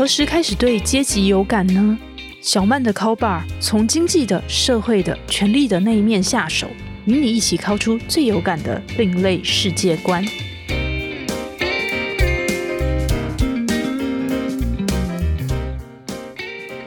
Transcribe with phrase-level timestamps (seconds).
[0.00, 1.98] 何时开始对阶级有感呢？
[2.40, 6.66] 小曼的 call bar 从经济的、社会的、权力的那一面下手，
[7.04, 10.24] 与你一起敲出最有感的另类世界观。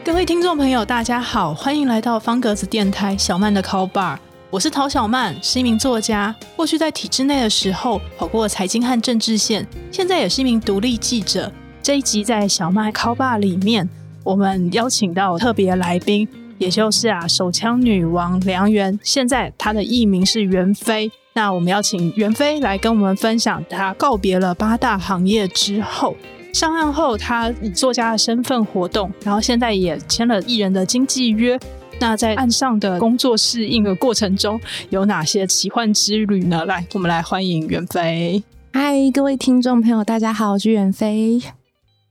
[0.04, 4.18] 各位听众朋友，大家好，欢迎来到方格子电台小曼的 call bar。
[4.50, 6.36] 我是陶小曼，是一名作家。
[6.56, 11.54] 过去在体制内的时候，跑过财经和政治线，现在也是一名独立记者。
[11.84, 13.88] 这一集在小麦 call bar 里面。
[14.24, 16.26] 我们邀请到特别来宾，
[16.58, 21.12] 也就是啊手枪女王梁媛，现在她的艺名是袁飞。
[21.34, 26.16] 那我们邀请袁飞来跟我们分享，她告别了八大行业之后，
[26.54, 31.60] 上岸后她以作家的身份活动，然后现在也签了艺人的经纪约。
[32.00, 34.58] 那在岸上的工作适应的过程中，
[34.90, 36.64] 有哪些奇幻之旅呢？
[36.64, 38.42] 来，我们来欢迎袁飞。
[38.72, 41.42] 嗨，各位听众朋友，大家好，我是袁飞。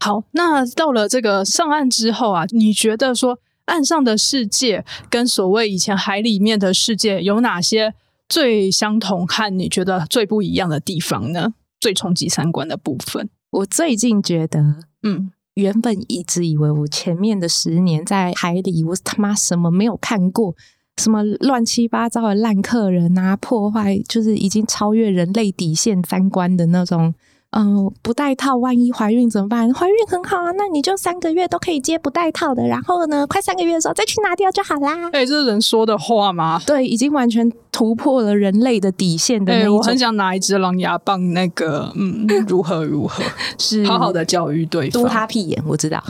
[0.03, 7.95] 好，那到了这个上岸之后啊，你觉得说岸上的世界跟所谓以前海里面的世界有哪些
[8.29, 11.55] 最相同和你觉得最不一样的地方呢？
[11.79, 14.59] 最冲击三观的部分，我最近觉得，
[15.05, 20.57] 嗯，原本一直以为我前面的十年在海里，我他妈什么没有看过，
[20.97, 27.15] 什么乱七八糟的烂客人啊，破坏就是已经超越人类底线三观的那种。
[27.55, 29.73] 嗯，不戴套，万一怀孕怎么办？
[29.75, 35.11] 怀孕很好啊，那你就三个月都可以接不戴套的，然后呢，快三个月的时候再去拿掉就好啦。
[35.13, 36.59] 哎，这是人说的话吗？
[36.67, 39.77] 对，已经完全突破了人类的底线的那种。
[39.77, 43.23] 我很想拿一支狼牙棒，那个，嗯， 如何如何，
[43.59, 45.03] 是好好的教育对方。
[45.03, 46.03] 嘟他屁眼，我知道。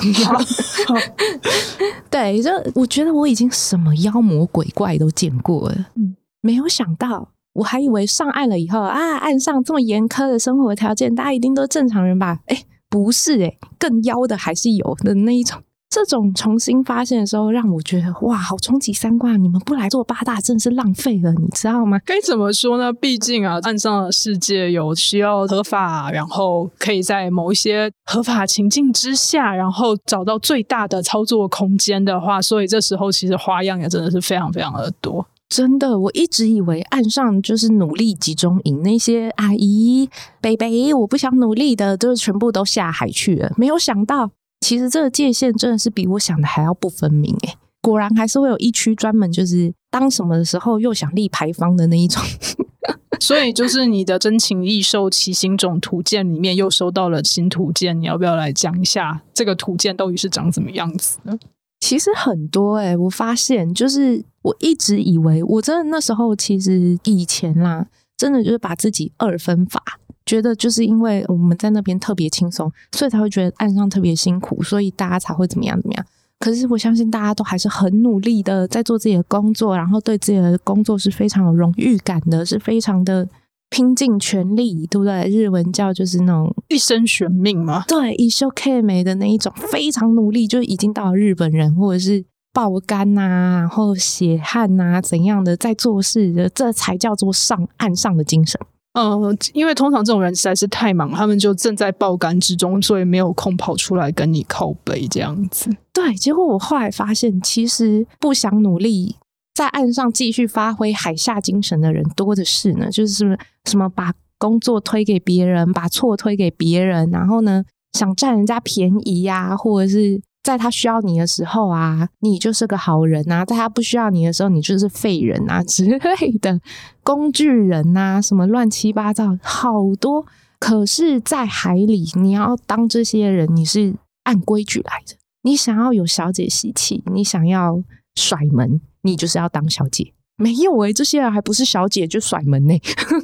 [2.08, 7.30] 对，就我觉得我已经什么妖魔鬼怪都见过了，嗯，没有想到。
[7.54, 12.38] 我还以为上岸了以后啊，岸上这么严苛的生活条件，大家一定都正常人吧？
[12.46, 15.60] 哎，不是哎，更妖的还是有的那一种。
[15.94, 19.38] 这种重新发现的时候，让我觉得哇，好冲击三观！
[19.44, 21.98] 你们不来做八大，真是浪费了，你知道吗？
[22.06, 22.90] 该怎么说呢？
[22.90, 35.26] 毕竟啊，岸上的世界有需要合法，然后可以在某一些合法情境之下，然后找到最大的操作空间的话，所以这时候其实花样也真的是非常非常的多。
[35.54, 40.08] 真的，我一直以为岸上就是努力集中营，那些阿姨、
[40.40, 43.52] 北北，我不想努力的，就是全部都下海去了。
[43.58, 44.30] 没有想到，
[44.62, 47.56] 其实这个界限真的是比我想的还要不分明诶。
[47.82, 52.22] 果然还是会有一区专门就是当什么的时候又想立牌坊的那一种。
[53.20, 61.38] 所以，就是你的真情异兽骑行种图鉴里面又收到了新图鉴，你要不要来讲一下这个图鉴到底是长什么样子呢？
[61.82, 64.24] 其实很多诶，我发现就是。
[64.42, 69.80] 我一直以为，我真的那时候其实以前啦，真的就是把自己二分法，
[70.26, 76.04] 觉得就是因为我们在那边特别轻松，所以才会觉得岸上特别辛苦，所以大家才会怎么样怎么样。
[76.40, 83.28] 可是我相信大家都还是很努力的在做自己的工作，然后对自己的工作是非常有荣誉感的，是非常的
[83.72, 85.28] 拼尽全力，对不对？
[85.28, 87.82] 日文叫就是那种一生悬命嘛？
[87.88, 92.24] 对，一休 K 美的那一种，非常努力，就已经到了日本人或者是。
[92.54, 98.60] 爆肝呐，然后血汗呐，怎样的在做事的，这才叫做上岸上的精神。
[98.92, 105.70] 嗯，因为通常这种人实在是太忙，他们就正在爆肝之中，所以没有空跑出来跟你靠背这样子。
[105.94, 109.16] 对，结果我后来发现，其实不想努力
[109.54, 112.90] 在岸上继续发挥海下精神的人多的是呢。
[112.90, 120.20] 就是什么把工作推给别人，把错推给别人，然后呢想占人家便宜呀，或者是。
[120.44, 126.60] 在他需要你的时候啊，你就是个好人呐；在他不需要你的时候，你就是废人啊之类的
[127.04, 130.26] 工具人呐，什么乱七八糟好多。
[130.58, 135.14] 可是，在海里，你要当这些人，你是按规矩来的。
[135.44, 137.80] 你想要有小姐习气，你想要
[138.16, 140.12] 甩门，你就是要当小姐。
[140.36, 142.74] 没有诶，这些人还不是小姐就甩门呢，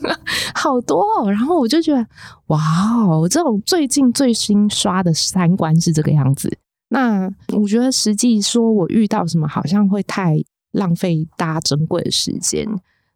[0.55, 1.03] 好多。
[1.03, 1.31] 哦。
[1.31, 2.07] 然后我就觉得，
[2.49, 2.59] 哇
[3.07, 6.59] 哦，这种最近最新刷的三观是这个样子。
[6.91, 10.37] 那我觉得，实际说我遇到什么，好像会太
[10.73, 12.69] 浪费大家珍贵的时间。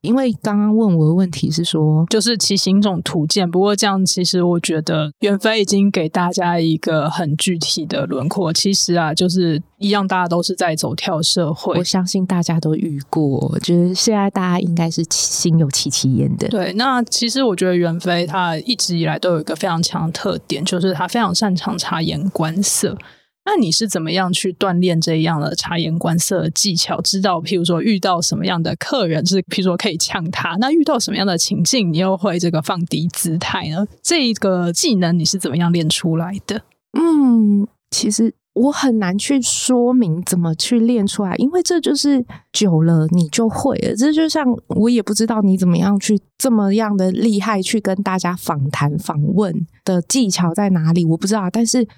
[0.02, 3.48] 因为刚刚问我的问题是说，就是骑行种图鉴。
[3.48, 8.52] 不过这样，其实我觉得袁飞已经给大家一个很具体的轮廓。
[8.52, 11.78] 其实啊，就是一样，大家都是在走跳社会。
[11.78, 16.48] 我相信大家都遇过，就是现在大家应该是心有戚戚焉的。
[16.48, 22.98] 对，那其实我觉得袁飞他一直以来都有一个非常强的特点，就是他非常擅长察言观色。
[23.44, 27.00] 那你是怎么样去锻炼这样的察言观色的技巧？
[27.00, 33.84] 知道，譬如说遇到什么样的客人是，譬如说可以呛他；那遇到什么样的情境，你又会这个放低姿态呢？
[34.00, 36.62] 这个技能你是怎么样练出来的？
[36.96, 43.96] 嗯，其实我很难去说明怎么去练出来，因为这就是久了你就会了。
[43.96, 51.50] 这就像我也不知道你怎么样去这么样的厉害去跟大家访谈访问的技巧在哪里，我不知道。
[51.50, 51.88] 但是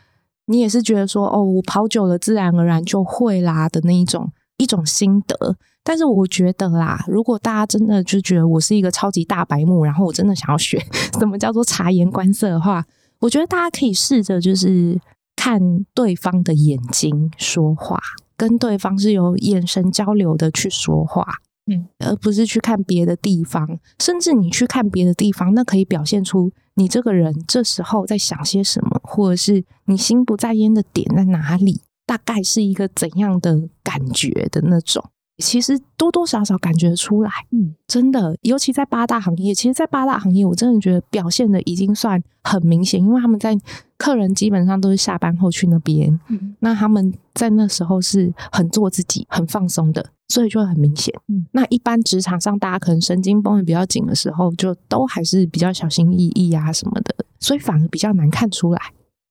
[0.47, 5.57] 你也是觉得说，哦，我跑久了自然而然就会啦的那一种一种心得。
[5.83, 10.79] 但是我觉得啦，如果大家真的就觉得我是一个超级大白目，然后我真的想要学
[11.19, 12.85] 什么叫做察言观色的话，
[13.21, 15.01] 我觉得大家可以试着就是。
[15.37, 15.61] 看
[15.93, 18.01] 对方的眼睛说话，
[18.35, 21.27] 跟对方是有眼神交流的去说话，
[21.67, 23.79] 嗯，而不是去看别的地方。
[23.99, 35.05] 甚至你去看别的地方，那可以表现出你这个人这时候在想些什么，或者是你心不在焉的点在哪里，大概是一个怎样的感觉的那种。
[35.39, 43.59] 其实多多少少感觉出来，嗯，真的，尤其在八大行业，其实，在八大行业，我真的觉得表现的已经算很明显，因为他们在
[43.99, 51.15] 客人基本上都是下班后去那边，嗯，那他们在那时候是很做自己、很放松的，所以就很明显。
[51.29, 58.81] 嗯，那一般职场上大家可能神经绷得比较紧的时候，就都还是比较小心翼翼啊什么的，所以反而比较难看出来。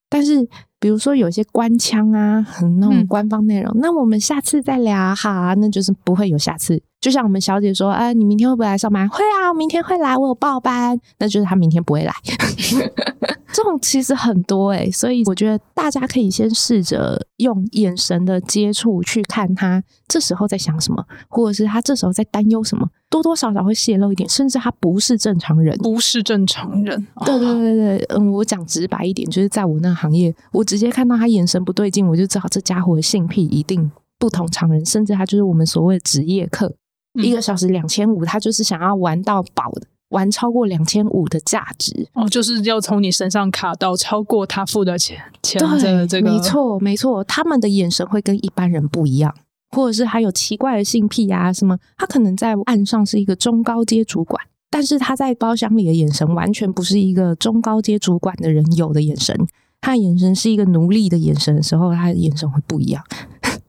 [0.09, 0.47] 但是，
[0.79, 6.81] 比如说有些官腔啊，很那种官方内容，那我们下次再聊哈，那就是不会有下次。
[7.03, 9.07] 就像我们小姐说，啊，你明天会不会来上班？
[9.09, 12.13] 会啊，我明天会来，我有报班，那就是她明天不会来。
[13.51, 27.05] 这种其实很多诶，所以我觉得大家可以先试着用眼神的接触去看他这时候在想什么，或者是他这时候在担忧什么，多多少少会泄露一点，甚至他不是正常人，不是正常人。
[27.25, 36.73] 对对对对，嗯，我讲直白一点，就是在我那个行业，我直接看到他眼神不对劲，我就知道这家伙的性癖一定不同常人，甚至他就是我们所谓的职业课。
[37.21, 49.33] 一个小时两千五，他就是想要玩到饱的，玩超过两千五的价值哦，就是要从你身上卡到超过他付的钱钱的这个，没错没错，他们的眼神会跟一般人不一样，
[49.71, 59.35] 或者是还有奇怪的性癖啊什么，他可能在岸上是一个中高阶主管，但是他在包厢里的眼神完全不是一个中高阶主管的人有的眼神，
[59.81, 63.03] 他的眼神是一个奴隶的眼神的时候，他的眼神会不一样。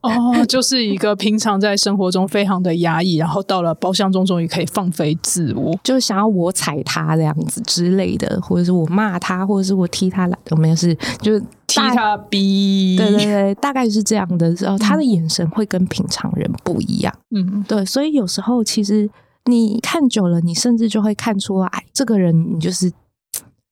[0.04, 12.96] 哦， 就是一个平常在生活中非常的压抑，然后到了包厢中终于可以放飞自我，就是想要我踩他这样子之类的，或者是我骂他，或者是我踢他来，我没有是就是踢他逼？
[12.98, 17.12] 对对对，大概是这样的时候，他的眼神会跟平常人不一样。
[17.34, 19.08] 嗯，对，所以有时候其实
[19.46, 22.92] 你看久了，你甚至就会看出来，这个人你就是。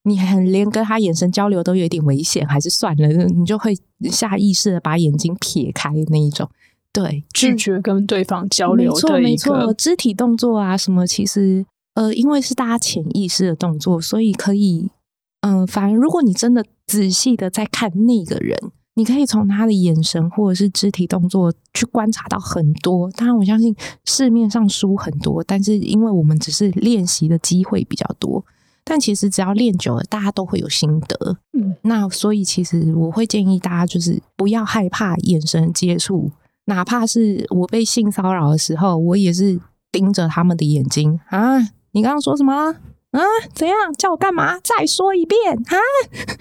[0.04, 3.72] 你很连跟他眼神交流都有点危险，还是算了，你就会
[4.10, 6.50] 下意识的把眼睛撇开那一种，
[6.92, 8.92] 对，拒绝跟对方交流。
[8.92, 11.64] 没错，没错，肢体动作啊什么，其实
[11.94, 14.90] 呃，因为是大家潜意识的动作，所以可以，
[15.42, 18.58] 嗯，反而如果你真的仔细的在看那个人，
[18.94, 23.08] 你可以从他的眼神或者是肢体动作去观察到很多。
[23.12, 28.44] 当然，我相信市面上书很多，但是因为我们只是练习的机会比较多。
[28.84, 31.36] 但其实只要练久了，大家都会有心得。
[31.52, 36.30] 嗯，那所以其实我会建议大家，就是不要害怕眼神接触，
[36.64, 41.58] 哪怕是我被性骚扰的时候，我也是盯着他们的眼睛啊。
[41.92, 42.74] 你刚刚说什么？
[43.12, 43.20] 啊，
[43.54, 44.58] 怎样叫我干嘛？
[44.60, 45.76] 再说一遍啊！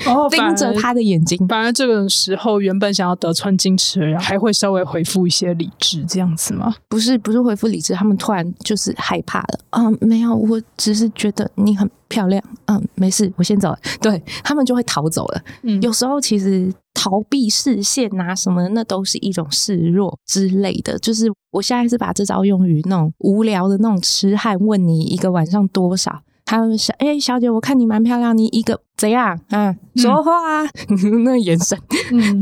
[0.08, 1.46] 哦，盯着他的眼睛。
[1.48, 6.74] 反而这个时候，原本想要得寸进尺然后，还会稍微回复一些理智，这样子吗？
[6.88, 9.60] 不是，不是回复理智，他们突然就是害怕了。
[9.72, 12.42] 嗯，没有，我只是觉得你很漂亮。
[12.68, 13.80] 嗯，没事，我先走了。
[14.02, 15.42] 对他们就会逃走了。
[15.64, 20.98] 嗯，有时候其实逃避视线啊什么，那都是一种示弱之类的。
[21.00, 26.22] 就是我现在是把这招用于那种无聊的那种痴汉，问你一个晚上多少。
[26.52, 29.74] 他们说：“哎，小姐，我看你蛮漂亮，你一个怎样啊？
[29.96, 30.70] 说话啊，
[31.24, 31.80] 那眼神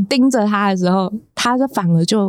[0.08, 2.28] 盯着他的时候，他就反而就，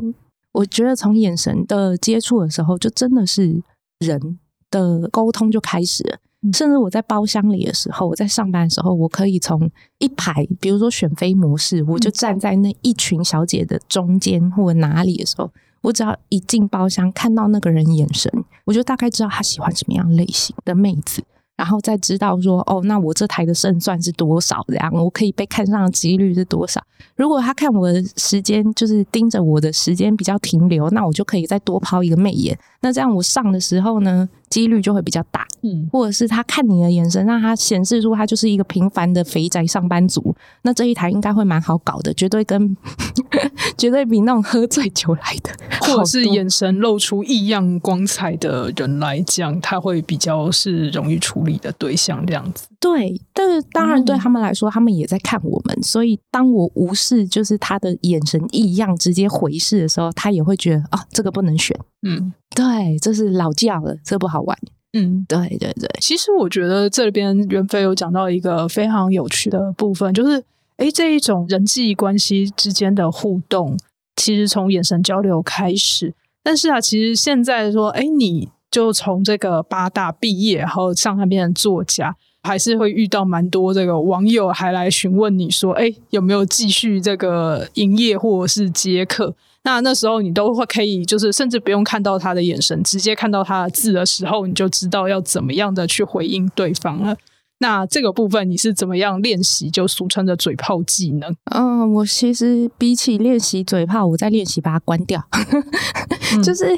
[0.51, 3.63] 我觉得从眼神的接触的时候，就真的是
[3.97, 4.37] 人
[4.69, 6.19] 的沟通就开始了。
[6.53, 15.49] 甚至我在包厢里的时候，我在上班的时候，我可以从一排，比如说选妃模式，我就站在那一群小姐的中间或哪里的时候，
[15.81, 18.31] 我只要一进包厢看到那个人眼神，
[18.65, 21.23] 我就大概知道他喜欢什么样类型的妹子。”
[21.57, 24.65] 然后再知道说哦，那我这台的胜算是多少？
[24.67, 26.81] 这样我可以被看上的几率是多少？
[27.15, 32.57] 如果他看我的时间就是盯着我的时间比较停留，那我就可以再多抛一个媚眼。
[32.81, 35.47] 那这样我上的时候呢，几率就会比较大。
[35.63, 42.75] 嗯，或者是他看你的眼神，让他显示出他就是一个平凡的肥宅上班族，那这一台应该会蛮好搞的，绝对跟
[43.77, 52.67] 绝对比那种喝醉酒来的，或者是眼神露出异样光彩的人来讲，他会比较是容易处理的对象，这样子。
[52.79, 61.79] 对，但是当然对嗯他们来说，他们也在看我们，所以当我无视就是他的眼神异样，直接回视的时候，他也会觉得啊，这个不能选。
[62.03, 64.57] 嗯对，这是老教了，这不好玩。
[64.93, 65.25] 嗯。
[65.27, 70.43] 对对对，其实我觉得这边袁飞有讲到一个非常有趣的部分，就是
[70.77, 73.77] 诶这一种人际关系之间的互动，
[74.15, 76.13] 其实从眼神交流开始。
[76.43, 89.35] 但是啊，其实现在说，诶你就从这个八大毕业，然后上岸变成作家，还是会遇到蛮多这个网友还来询问你说，诶有没有继续这个营业或者是接课？
[89.63, 97.15] 那那时候你都会可以，就是甚至不用看到他的眼神，直接看到他的字的时候，你就知道要怎么样的去回应对方了。
[97.59, 101.35] 那这个部分你是怎么样练习，就俗称的嘴炮技能？
[101.53, 105.23] 嗯，我其实比起练习嘴炮，我在练习把它关掉，
[106.43, 106.75] 就是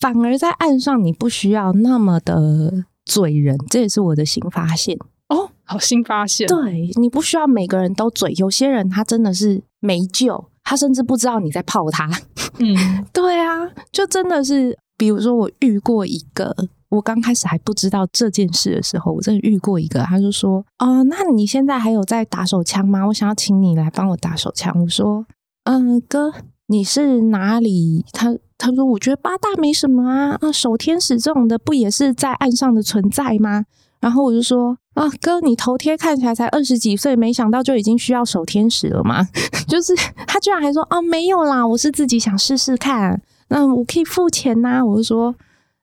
[0.00, 4.98] 反而在岸上你不需要那么的嘴人，这也是我的新发现。
[5.28, 12.10] 哦，好新发现，对你不需要每个人都嘴，有些人他真的是没救，他甚至不知道你在泡他。
[12.58, 12.74] 嗯
[13.14, 16.54] 对啊，就真的是，比如说我遇过一个，
[16.88, 23.06] 我刚开始还不知道这件事的时候，我真的遇过一个，他就说：“哦，那你现在还有在打手枪吗？
[23.06, 25.24] 我想要请你来帮我打手枪。”我说
[25.64, 26.32] ：“嗯，哥，
[26.66, 33.64] 你是哪里？”他他说：“我觉得八大没什么啊，啊，守天使这种的不也是在岸上的存在吗？”
[34.00, 39.28] 然后我就说：“啊，哥，你头贴看起来才二十几岁，没想到就已经需要守天使了吗？”
[39.68, 39.94] 就是
[40.26, 43.20] 他居然还说：“哦，没有啦，我是自己想试试看。
[43.48, 45.34] 那我可以付钱呐、我就说：“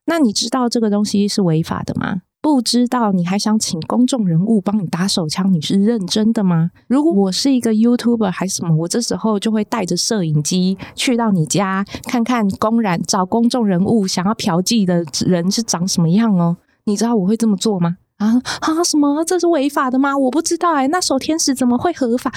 [0.07, 5.53] 那你知道这个东西是违法的吗？”不知道，你还想请公众人物帮你打手枪？
[5.53, 6.71] 你是认真的吗？
[6.87, 16.57] 如果我是一个 YouTuber 还是什么，我这时候就会带着摄影机去到你家，看看公然找公众人物想要嫖妓的人是长什么样哦。
[16.85, 17.97] 你知道我会这么做吗？
[18.17, 18.83] 啊啊！
[18.83, 19.23] 什么？
[19.25, 20.17] 这是违法的吗？
[20.17, 22.31] 我不知道哎、那守天使怎么会合法？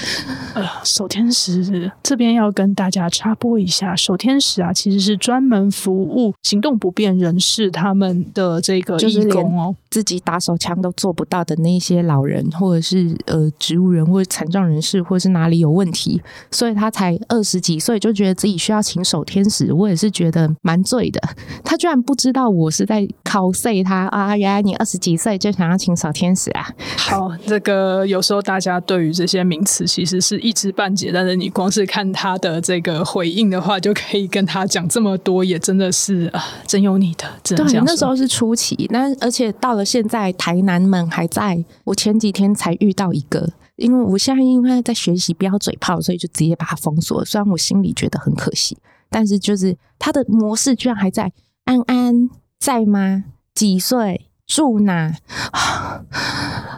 [0.54, 9.74] 呃，守天使这边要跟大家插播一下，守天使啊，其实是专门服务行动不便人士他们的这个义就是连工哦。
[9.90, 19.72] 自己打手枪都做不到的那些老人，或者是呃植物人，或者残障人士，或者是哪里有问题，所以他才二十几岁就觉得自己需要请守天使。
[19.72, 21.20] 我也是觉得蛮醉的，
[21.64, 24.36] 他居然不知道我是在 cos 他啊！
[24.36, 26.68] 原来你二十几岁就想要请守天使啊？
[26.96, 41.64] 好，这个有时候大家对于这些名词其实是一知半解，但是你光是看他的这个回应的话，就可以跟他讲这么多，也真的是啊，真有你的，对，那时候是初期，那而且到了现在，台南们还在。
[41.84, 47.24] 我前几天才遇到一个，因为我现在因为在学习不要嘴炮，所以就直接把它封锁。
[47.24, 48.76] 虽然我心里觉得很可惜，
[49.08, 51.32] 但是就是他的模式居然还在。
[51.64, 52.30] 安安
[52.60, 53.24] 在吗？
[53.52, 54.28] 几岁？
[54.46, 55.12] 住哪？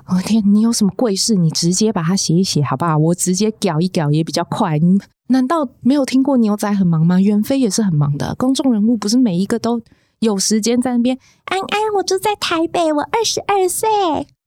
[0.09, 1.35] 我、天，你有什么贵事？
[1.35, 2.97] 你直接把它写一写好不好？
[2.97, 4.79] 我直接搞一搞也比较快。
[4.79, 4.99] 你
[5.29, 7.21] 难道没有听过牛仔很忙吗？
[7.21, 9.83] 袁飞也是很忙的，公众人物不是每一个都
[10.21, 11.19] 有时间在那边。
[11.45, 13.89] 安安，我住在台北，我二十二岁。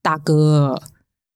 [0.02, 0.82] 大哥，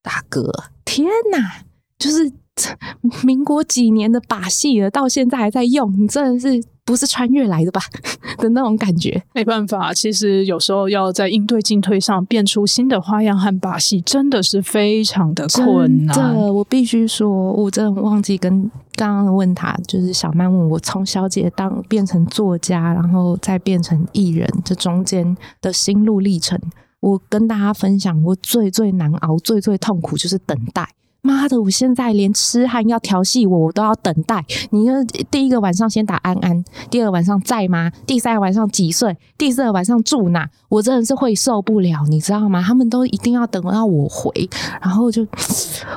[0.01, 0.51] 大哥，
[0.83, 1.61] 天哪！
[1.99, 2.31] 就是
[3.23, 7.81] 民国几年的把戏了，到现在还在用，你真的是不是穿越来的吧
[8.37, 9.21] 的那种感觉。
[9.33, 16.15] 没办法，其实有时候要在应对进退上变出新的花样和把戏，真的是非常的困难。
[16.15, 26.57] 真的，我必须说，我真的忘记跟刚刚问他，就是小曼问我从小姐当变成作家，然后再变成艺人，这中间的心路历程，
[27.01, 30.87] 我跟大家分享，我最最难熬、最最痛苦就是等待。
[31.25, 31.59] 妈的！
[31.59, 34.45] 我现在连痴汉要调戏我，我都要等待。
[34.69, 34.91] 你就
[35.31, 37.91] 第一个晚上先打安安，第二个晚上在吗？
[38.05, 39.17] 第三个晚上几岁？
[39.35, 40.47] 第四个晚上住哪？
[40.69, 42.61] 我真的是会受不了，你知道吗？
[42.61, 44.31] 他们都一定要等到我回，
[44.79, 45.25] 然后就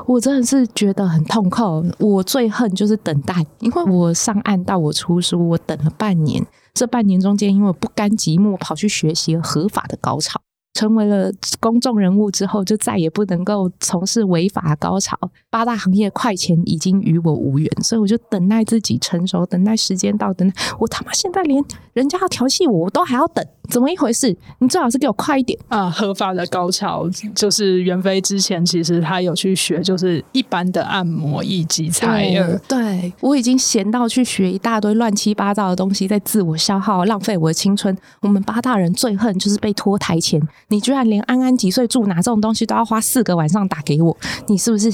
[0.06, 1.85] 我真的是觉得很痛苦。
[1.99, 6.47] 我最恨就是等待，因为我上岸到我出书，我等了半年。
[6.73, 10.40] 这半年中间，因为不甘寂寞，跑去学习合法的高潮。
[10.75, 15.18] 成为了公众人物之后，就再也不能够从事违法高潮。
[15.50, 24.37] 八大行业快钱已经与我无缘，所以我就等待自己成熟，等待时间到，等我他妈现在连人家要调戏我，我都还要等，怎么一回事？
[24.58, 25.58] 你最好是给我快一点。
[25.68, 32.60] 啊，合法的高潮就是袁飞之前其实他有去学，就是一般的按摩以及采耳。
[32.66, 37.96] 对我已经闲到去学一大堆乱七八糟的东西，在自我消耗，浪费我的青春。
[38.20, 44.90] 我们八大人最恨就是被拖台前，你居然连安安几岁住哪这种东西都要花四个晚上打给我，你是不是？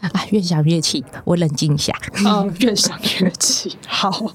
[0.00, 1.94] 啊，越想越气，我冷静一下。
[2.26, 3.76] 嗯，越想越气。
[3.86, 4.32] 好，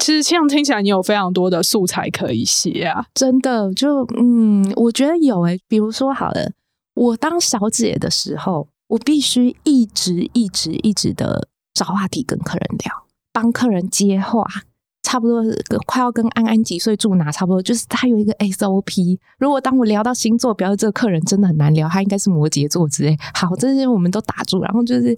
[0.00, 3.06] 其实这样听起来，你有非常多的素材可以写啊。
[3.14, 6.52] 真的，就嗯，我觉得有诶、比如说好了，
[6.94, 12.92] 我当小姐的时候，我必须一直一直一直的找话题跟客人聊，
[13.32, 14.46] 帮客人接话。
[15.02, 15.40] 差不多
[15.86, 19.16] 快要跟安安几岁住哪差不多，就是他有一个 SOP。
[19.38, 23.16] 如果当我聊到星座，表示这个客人真的很难聊，他应该是摩羯座之类。
[23.32, 24.60] 好，这些我们都打住。
[24.60, 25.16] 然后就是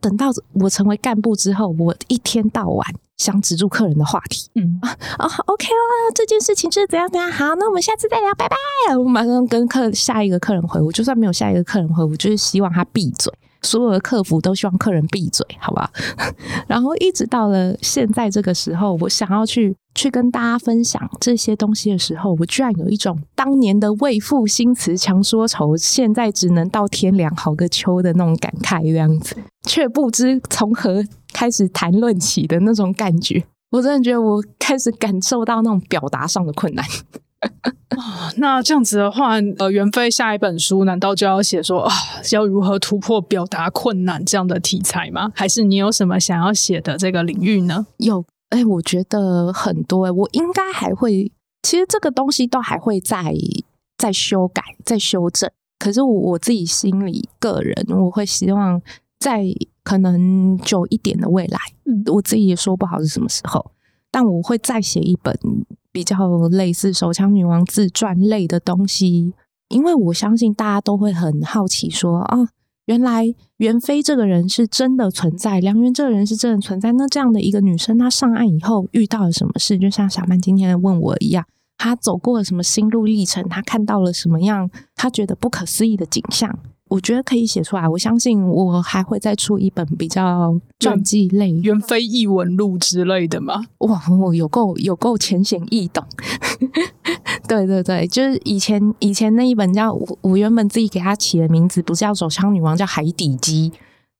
[0.00, 4.50] 等到我成为干部之后，我一天到晚想止住客人的话题。
[4.54, 7.30] 嗯 啊，OK 哦，这件事情是怎样怎样。
[7.30, 8.56] 好，那我们下次再聊，拜拜。
[8.96, 13.32] 我马上跟客下一个客人回我，就算没有下一个客人回我，就是希望他闭嘴。
[13.62, 15.90] 所有的客服都希望客人闭嘴，好不好？
[16.68, 33.44] 然后一直到了现在这个时候，我想要去去跟大家分享这些东西的时候，我居然有一种当年的为赋新词强说愁，现在只能到天凉好个秋的那种感慨，这样子，却不知从何开始谈论起的那种感觉。
[33.70, 36.84] 我真的觉得我开始感受到那种表达上的困难。
[38.36, 41.92] 那这样子的话，呃，袁飞下一本书难道就要写说啊，
[42.32, 45.30] 要如何突破表达困难这样的题材吗？
[45.34, 47.86] 还是你有什么想要写的这个领域呢？
[47.98, 51.30] 有，哎、我觉得很多、哎，我应该还会，
[51.62, 53.34] 其实这个东西都还会再
[53.98, 55.50] 再修改、再修正。
[55.78, 58.80] 可是我我自己心里个人，我会希望
[59.24, 59.42] 在
[59.82, 63.70] 可能久一点的未来，嗯我自己也说不好是什么时候，
[64.10, 65.34] 但我会再写一本
[65.90, 66.16] 比较
[66.48, 69.32] 类似手枪女王自传类的东西，
[69.70, 72.48] 因为我相信大家都会很好奇说啊，
[72.84, 76.92] 原来袁飞这个人是真的存在，梁媛这个人是真的存在。
[76.92, 79.78] 那这样的一个女生，她上岸以后遇到了什么事？
[79.78, 81.46] 就像小曼今天问我一样，
[81.78, 83.48] 她走过了什么心路历程？
[83.48, 84.68] 她看到了什么样？
[84.94, 86.58] 她觉得不可思议的景象？
[86.94, 87.88] 我觉得可以写出来。
[87.88, 93.64] 我相信我还会再出一本比较传记类袁飞异闻录之类的嘛？
[93.78, 96.04] 哇，我有够有够浅显易懂。
[97.48, 103.72] 对对对，就是以前以前那一本叫我我原本自己给它起的名字不是叫手枪女王，叫海底鸡。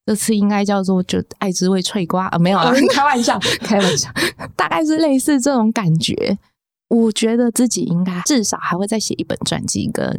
[0.05, 4.09] 这次应该叫做就爱之味脆瓜啊，没有啊， 开玩笑，开玩笑，
[4.57, 6.37] 大概是类似这种感觉。
[6.89, 10.15] 我觉得自己应该至少还会再写一本传记，跟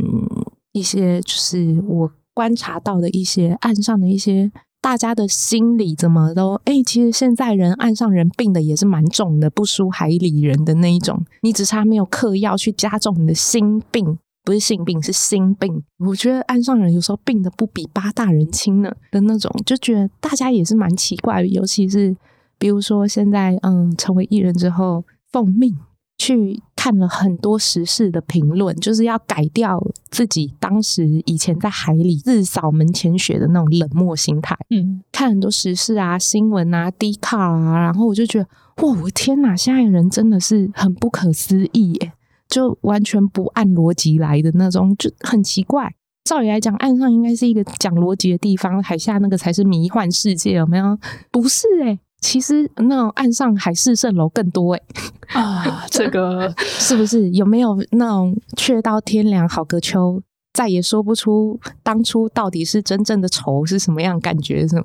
[0.73, 11.25] 一些就是我观察到的一些岸上的一些大家的心理怎么都哎、其实现在人岸上人病的也是蛮重的，不输海里人的那一种。
[11.41, 15.83] 你只差没有嗑药去加重你的心病，不是性病是心病。
[15.99, 22.15] 我觉得岸上人有时候病的不比八大人轻呢的那种，就觉得大家也是蛮奇怪的，尤其是
[22.59, 25.75] 比如说现在嗯成为艺人之后奉命。
[26.19, 34.57] 去看了很多时事的评论，就是要改掉自己当时以前在海里日扫门前雪的那种冷漠心态。
[34.71, 38.49] 嗯，看很多时事啊、新闻啊、D 卡啊，然后我就觉得，
[38.83, 39.55] 哇，我天哪！
[39.55, 42.13] 现在人真的是很不可思议耶，
[42.49, 45.95] 就完全不按逻辑来的那种，就很奇怪。
[46.25, 50.99] 照理来讲，岸上应该是一个讲逻辑的地方，海下那个才是迷幻世界，有没有？
[51.31, 54.83] 不是诶其实那种岸上海市蜃楼更多诶
[55.29, 57.31] 啊， 这个是不是？
[57.31, 60.21] 有没有那种却到天凉好个秋，
[60.53, 64.67] 再也说不出当初到底是真正的愁是什么样感觉？
[64.67, 64.85] 是吗？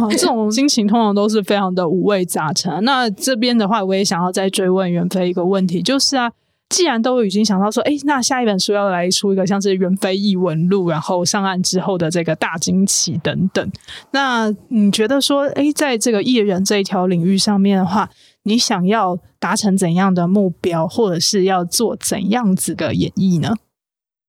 [0.00, 2.82] 哦， 这种心情通常都是非常的五味杂陈。
[2.84, 6.30] 那这边的话，我也想要再追问袁飞一个问题，就是啊，
[6.72, 13.70] 既然都已经想到说，哎，那下一本书要来出一个像是袁飞异闻录，然后上岸之后的这个大惊奇等等，
[14.12, 18.08] 那你觉得说，哎，在这个艺人这一条领域上面的话，
[18.44, 23.54] 你想要达成怎样的目标，或者是要做怎样子的演绎呢？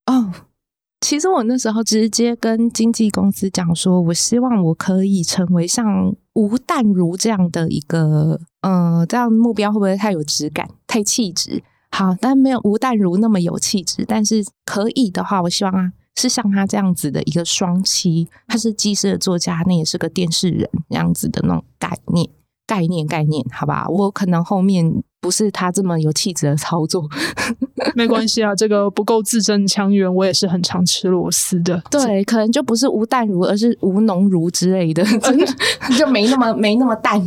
[0.07, 0.33] 哦，
[0.99, 11.63] 其实我那时候直接跟经纪公司讲说，我希望我可以成为像吴淡如这样的一个，呃，这样目标会不会太有质感、太气质？
[11.95, 22.27] 好，但没有吴淡如那么有气质，但是可以的话，我希望啊是像他这样子的一个双栖，他是既是作家，那也是个电视人，这样子的那种概念。
[22.65, 27.07] 概念概念，好吧，我可能后面不是他这么有气质的操作。
[27.95, 31.81] 没关系啊，这个不够字正腔圆，我也是很常吃螺丝的。
[31.89, 35.45] 对，可能就不是无淡如，而是无浓如之类的， 真的
[35.97, 37.21] 就没那么没那么淡。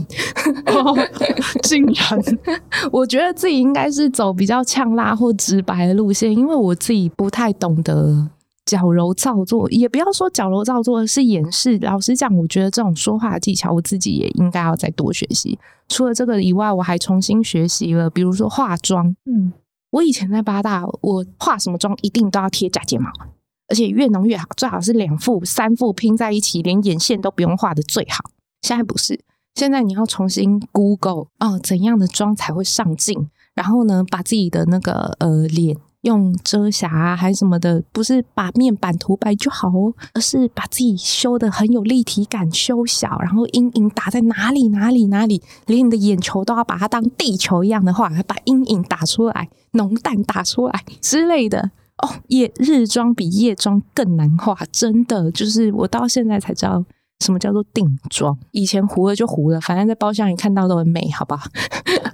[1.62, 2.20] 竟然，
[2.92, 8.28] 我觉得自己应该是走比较呛辣或直白的路线，因为我自己不太懂得
[8.64, 11.78] 矫揉造作，也不要说矫揉造作是掩饰。
[11.78, 15.58] 老实讲，我觉得这种说话技巧，我自己也应该要再多学习。
[15.88, 19.14] 除了这个以外，我还重新学习了，比如说化妆。
[19.24, 19.52] 嗯，
[19.96, 23.10] 我以前在八大，我化什么妆一定都要贴假睫毛，
[23.66, 28.30] 而且越浓越好，最好是两副、三副拼在一起，连眼线都不用画的最好。
[28.60, 29.18] 现在不是，
[29.54, 33.30] 现在你要重新 Google 哦，怎样的妆才会上镜？
[33.54, 35.78] 然后呢，把自己的那个呃脸。
[36.06, 52.08] 用遮瑕啊，还是什么的，不是把面板涂白就好哦，而是把自己修的很有立体感，修小，然后阴影打在哪里哪里哪里，连你的眼球都要把它当地球一样的话，把阴影打出来，浓淡打出来之类的 哦。
[52.28, 56.84] 夜日妆比夜妆更难画，真的，就是我到现在才知道。
[57.20, 58.36] 什么叫做定妆？
[58.50, 61.48] 以前糊了就糊了，反正在包厢里看到都很美，好不好？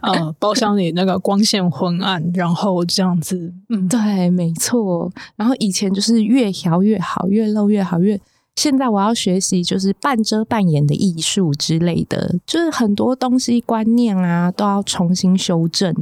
[0.00, 5.10] 呃，包厢里那个光线昏暗，然后这样子，嗯，对，没错。
[5.36, 8.20] 然后以前就是越调越好，越露越好，越。
[8.56, 15.94] 现在我要学习就是半遮半掩的艺术之类的，就是很多东西观念啊都要重新修正。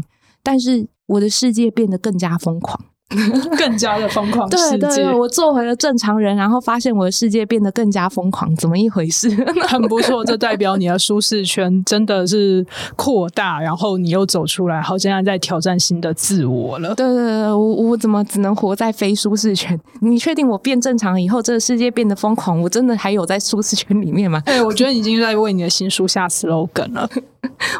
[0.42, 2.86] 但是我的世界变得更加疯狂。
[3.58, 9.28] 更加的疯狂世界，我做回了正常人，然后发现我的世界变得更加疯狂，怎么一回事？
[9.66, 16.94] 很不错，这代表你的舒适圈真的是扩大，然后你又走出来，好像在挑战新的自我了。
[16.94, 19.78] 对对对，我我怎么只能活在非舒适圈？
[20.00, 24.40] 你确定我变正常以后，这个世界变得疯狂，我真的还有在舒适圈里面吗？
[24.46, 27.08] 哎，我觉得已经在为你的新书下 slogan 了。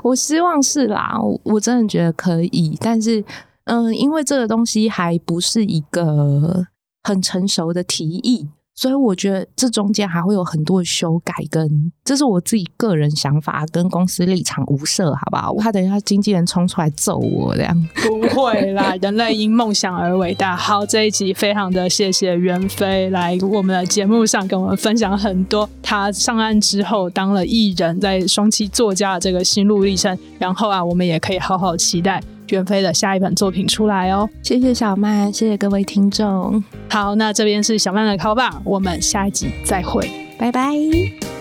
[0.02, 3.24] 我希望是啦，我真的觉得可以，但是。
[3.64, 6.66] 嗯，因为这个东西还不是一个
[7.02, 15.52] 很成熟的提议，所以我觉得这中间还会有很多的修改，跟这是我自己个人想法，跟公司立场无涉，好不好？
[15.52, 17.88] 我怕等一下经纪人冲出来揍我这样。
[17.94, 20.56] 不会啦，人类因梦想而伟大。
[20.56, 30.18] 好，这一集非常的谢谢袁飞来我们的节目上跟我们分享很多他上岸之后当了艺人，在双栖作家的这个心路历程。
[30.38, 32.22] 然后啊，我们也可以好好期待。
[32.50, 34.28] 袁飞的下一本作品出来哦！
[34.42, 36.62] 谢谢小曼，谢谢各位听众。
[36.88, 41.39] 好，那这边是小曼的 call 吧，我们下一集再会，拜拜。